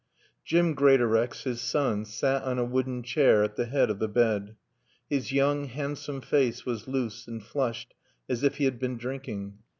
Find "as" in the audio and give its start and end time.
8.27-8.41